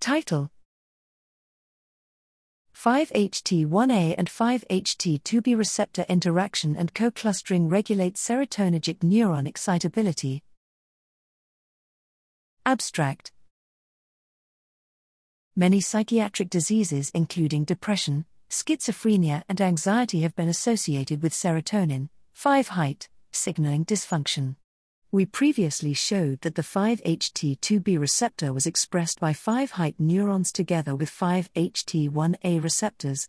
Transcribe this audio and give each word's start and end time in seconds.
Title 0.00 0.50
5-HT1A 2.72 4.14
and 4.16 4.28
5-HT2B 4.28 5.58
receptor 5.58 6.06
interaction 6.08 6.76
and 6.76 6.94
co-clustering 6.94 7.68
regulate 7.68 8.14
serotonergic 8.14 8.98
neuron 9.00 9.48
excitability. 9.48 10.42
Abstract 12.64 13.32
Many 15.56 15.80
psychiatric 15.80 16.50
diseases 16.50 17.10
including 17.12 17.64
depression, 17.64 18.24
schizophrenia 18.48 19.42
and 19.48 19.60
anxiety 19.60 20.20
have 20.20 20.36
been 20.36 20.48
associated 20.48 21.20
with 21.24 21.32
serotonin, 21.32 22.08
5-HT, 22.36 23.08
signaling 23.32 23.84
dysfunction. 23.84 24.54
We 25.10 25.24
previously 25.24 25.94
showed 25.94 26.42
that 26.42 26.54
the 26.54 26.60
5-HT2B 26.60 27.98
receptor 27.98 28.52
was 28.52 28.66
expressed 28.66 29.18
by 29.18 29.32
5-HT 29.32 29.94
neurons 29.98 30.52
together 30.52 30.94
with 30.94 31.08
5-HT1A 31.10 32.62
receptors. 32.62 33.26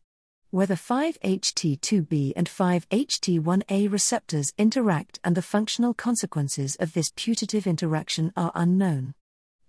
Whether 0.49 0.75
5-HT2B 0.75 2.33
and 2.35 2.49
5-HT1A 2.49 3.89
receptors 3.89 4.51
interact 4.57 5.21
and 5.23 5.35
the 5.35 5.41
functional 5.41 5.93
consequences 5.93 6.75
of 6.81 6.91
this 6.91 7.13
putative 7.15 7.65
interaction 7.65 8.33
are 8.35 8.51
unknown. 8.55 9.13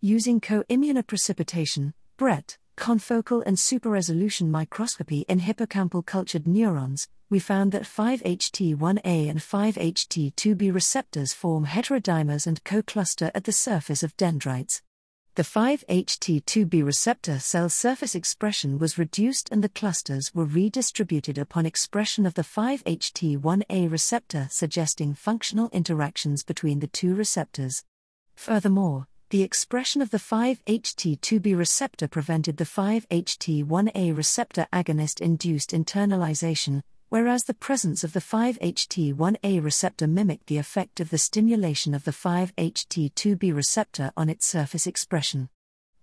Using 0.01 0.41
co-immunoprecipitation, 0.41 1.93
BRET, 2.17 2.59
confocal 2.77 3.45
and 3.47 3.57
super-resolution 3.57 4.51
microscopy 4.51 5.21
in 5.29 5.39
hippocampal 5.39 6.05
cultured 6.05 6.49
neurons, 6.49 7.07
we 7.31 7.39
found 7.39 7.71
that 7.71 7.85
5-HT1A 7.85 9.31
and 9.31 9.39
5-HT2B 9.39 10.75
receptors 10.75 11.33
form 11.33 11.65
heterodimers 11.65 12.47
and 12.47 12.63
co-cluster 12.65 13.31
at 13.35 13.45
the 13.45 13.53
surface 13.53 14.03
of 14.03 14.17
dendrites. 14.17 14.83
The 15.37 15.45
5-HT2B 15.45 16.85
receptor 16.85 17.39
cell 17.39 17.69
surface 17.69 18.17
expression 18.17 18.81
was 18.81 18.99
reduced 18.99 19.49
and 19.53 19.63
the 19.63 19.69
clusters 19.69 20.35
were 20.35 20.45
redistributed 20.45 21.39
upon 21.39 21.67
expression 21.67 22.27
of 22.27 22.35
the 22.35 22.43
5-HT1A 22.43 23.89
receptor, 23.89 24.49
suggesting 24.51 25.15
functional 25.15 25.71
interactions 25.73 26.43
between 26.43 26.81
the 26.81 26.89
two 26.89 27.15
receptors. 27.15 27.85
Furthermore, 28.35 29.07
the 29.29 29.45
expression 29.45 30.03
of 30.03 30.11
the 30.11 30.19
5-HT2B 30.19 31.57
receptor 31.57 32.09
prevented 32.09 32.57
the 32.57 32.65
5-HT1A 32.65 34.17
receptor 34.17 34.67
agonist 34.73 35.21
induced 35.21 35.71
internalization, 35.71 36.83
whereas 37.11 37.45
the 37.45 37.55
presence 37.55 38.03
of 38.03 38.13
the 38.13 38.21
5-HT1A 38.21 39.63
receptor 39.63 40.07
mimicked 40.07 40.47
the 40.47 40.59
effect 40.59 41.01
of 41.01 41.11
the 41.11 41.19
stimulation 41.19 41.93
of 41.93 42.05
the 42.05 42.13
5-HT2B 42.13 43.55
receptor 43.55 44.13
on 44.17 44.31
its 44.31 44.47
surface 44.47 44.87
expression. 44.87 45.49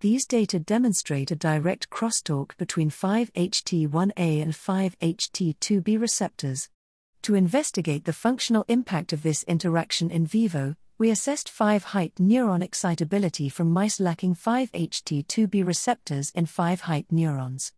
These 0.02 0.28
data 0.28 0.60
demonstrate 0.60 1.32
a 1.32 1.36
direct 1.36 1.90
crosstalk 1.90 2.56
between 2.58 2.92
5-HT1A 2.92 4.42
and 4.44 4.54
5-HT2B 4.54 6.00
receptors. 6.00 6.70
To 7.24 7.36
investigate 7.36 8.06
the 8.06 8.14
functional 8.14 8.66
impact 8.68 9.12
of 9.14 9.24
this 9.24 9.44
interaction 9.44 10.12
in 10.12 10.28
vivo, 10.28 10.76
we 10.98 11.10
assessed 11.10 11.48
5-HT 11.48 12.16
neuron 12.16 12.62
excitability 12.62 13.50
from 13.50 13.72
mice 13.72 14.00
lacking 14.00 14.36
5-HT2B 14.36 15.66
receptors 15.66 16.32
in 16.32 16.46
5-HT 16.46 17.06
neurons. 17.12 17.72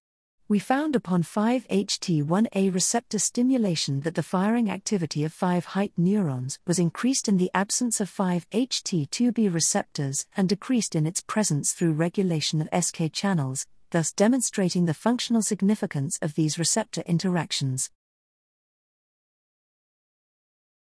We 0.49 0.57
found 0.57 0.95
upon 0.95 1.21
5-HT1A 1.21 2.73
receptor 2.73 3.19
stimulation 3.19 3.99
that 3.99 4.15
the 4.15 4.23
firing 4.23 4.67
activity 4.71 5.23
of 5.23 5.31
5-HT 5.31 5.91
neurons 5.95 6.57
was 6.65 6.79
increased 6.79 7.27
in 7.27 7.37
the 7.37 7.51
absence 7.53 8.01
of 8.01 8.09
5-HT2B 8.09 9.53
receptors 9.53 10.25
and 10.35 10.49
decreased 10.49 10.95
in 10.95 11.05
its 11.05 11.21
presence 11.21 11.73
through 11.73 11.91
regulation 11.91 12.61
of 12.63 12.83
SK 12.83 13.11
channels, 13.13 13.67
thus 13.91 14.11
demonstrating 14.11 14.87
the 14.87 14.95
functional 14.95 15.43
significance 15.43 16.17
of 16.19 16.33
these 16.33 16.57
receptor 16.57 17.01
interactions. 17.01 17.91